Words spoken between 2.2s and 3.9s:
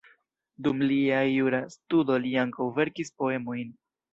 li ankaŭ verkis poemojn.